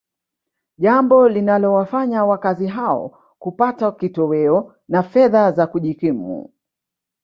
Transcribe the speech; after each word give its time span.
jambo 0.77 1.27
linalowafanya 1.29 2.25
wakazi 2.25 2.67
hao 2.67 3.19
kupata 3.39 3.91
kitoweo 3.91 4.75
na 4.87 5.03
fedha 5.03 5.51
za 5.51 5.67
kujikimu 5.67 6.49